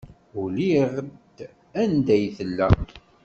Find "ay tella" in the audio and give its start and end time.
2.15-2.67